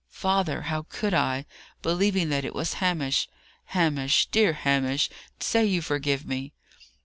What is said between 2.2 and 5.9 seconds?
that it was Hamish? Hamish, dear Hamish, say you